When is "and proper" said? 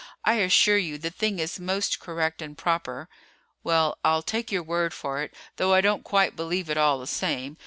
2.41-3.07